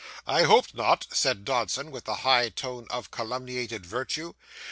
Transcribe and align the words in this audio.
'I 0.25 0.43
hope 0.45 0.65
not,' 0.73 1.05
said 1.11 1.45
Dodson, 1.45 1.91
with 1.91 2.05
the 2.05 2.15
high 2.25 2.49
tone 2.49 2.87
of 2.89 3.11
calumniated 3.11 3.85
virtue. 3.85 4.33